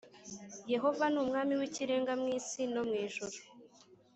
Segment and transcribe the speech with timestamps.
[0.73, 3.37] Yehova nuMwami wIkirenga mwisi no mwijuru